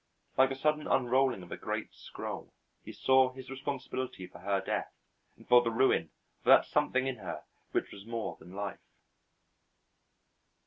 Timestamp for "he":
2.83-2.91